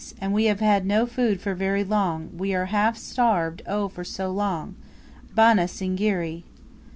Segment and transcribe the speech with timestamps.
[0.19, 4.03] And we have had no food for very long We are half starved, oh, for
[4.03, 4.73] so long!
[5.35, 6.43] Bana Singiri!